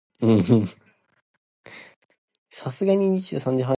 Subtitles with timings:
[0.01, 0.01] 大型基础模型的研究突破，极大地推动了语音处理技术
[3.35, 3.69] 的发展。